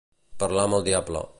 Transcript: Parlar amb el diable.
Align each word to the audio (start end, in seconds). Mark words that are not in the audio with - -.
Parlar 0.43 0.63
amb 0.69 0.79
el 0.79 0.87
diable. 0.89 1.25